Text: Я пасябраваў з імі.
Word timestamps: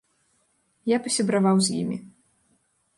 Я 0.95 0.99
пасябраваў 1.05 1.57
з 1.69 1.79
імі. 1.85 1.97